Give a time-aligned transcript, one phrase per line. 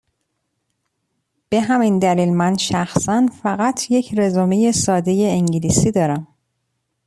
[1.49, 6.27] به همین دلیل من شخصا فقط یک رزومه ساده انگلیسی دارم.